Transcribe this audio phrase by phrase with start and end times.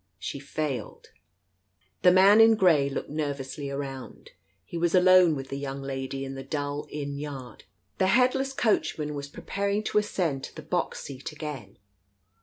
[0.17, 1.11] She failed"
[2.01, 4.31] The man in grey looked nervously around.
[4.65, 7.65] He was alone with the young lady in the dull inn yard.
[7.99, 11.77] The headless coachman was preparing to ascend to the box seat again.